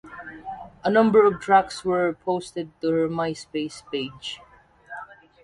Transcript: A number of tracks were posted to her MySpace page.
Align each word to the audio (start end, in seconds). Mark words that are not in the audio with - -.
A 0.83 0.89
number 0.89 1.27
of 1.27 1.39
tracks 1.39 1.85
were 1.85 2.13
posted 2.25 2.71
to 2.81 2.89
her 2.89 3.07
MySpace 3.07 3.83
page. 3.91 4.39